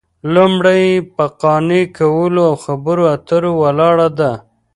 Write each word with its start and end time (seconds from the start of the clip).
لومړۍ 0.33 0.83
یې 0.95 1.05
په 1.15 1.25
قانع 1.41 1.83
کولو 1.97 2.41
او 2.49 2.55
خبرو 2.65 3.03
اترو 3.15 3.51
ولاړه 3.63 4.07
ده 4.19 4.31